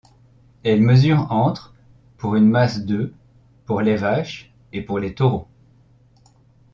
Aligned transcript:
Elle 0.63 0.81
mesure 0.81 1.31
entre 1.31 1.75
pour 2.17 2.35
une 2.35 2.49
masse 2.49 2.83
de 2.87 3.13
pour 3.67 3.81
les 3.81 3.97
vaches 3.97 4.51
et 4.73 4.81
pour 4.81 4.97
les 4.97 5.13
taureaux. 5.13 5.47